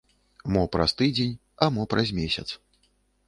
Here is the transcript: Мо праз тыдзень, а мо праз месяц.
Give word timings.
Мо 0.53 0.63
праз 0.75 0.95
тыдзень, 1.01 1.37
а 1.65 1.69
мо 1.77 1.87
праз 1.91 2.07
месяц. 2.23 2.47